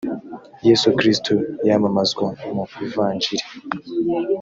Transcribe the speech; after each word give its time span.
yesu 0.67 0.87
kristo 0.97 1.33
yamamazwa 1.67 2.25
mu 2.53 2.63
ivanjili 2.85 3.45